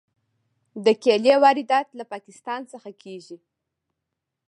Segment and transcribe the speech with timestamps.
[0.85, 3.37] د کیلې واردات له پاکستان څخه کیږي.